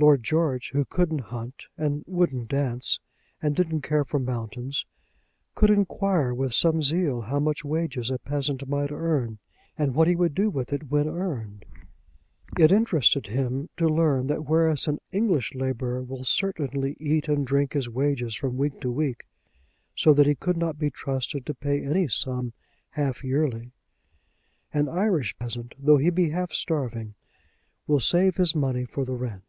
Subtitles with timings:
[0.00, 3.00] Lord George, who couldn't hunt, and wouldn't dance,
[3.42, 4.86] and didn't care for mountains,
[5.56, 9.40] could enquire with some zeal how much wages a peasant might earn,
[9.76, 11.64] and what he would do with it when earned.
[12.56, 17.72] It interested him to learn that whereas an English labourer will certainly eat and drink
[17.72, 19.24] his wages from week to week,
[19.96, 22.52] so that he could not be trusted to pay any sum
[22.90, 23.72] half yearly,
[24.72, 27.16] an Irish peasant, though he be half starving,
[27.88, 29.42] will save his money for the rent.